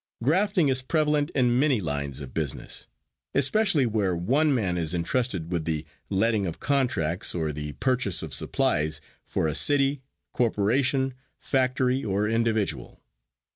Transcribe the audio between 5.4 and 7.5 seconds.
with the letting of contracts, or